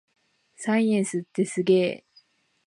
[0.55, 2.21] サイエンスってすげぇ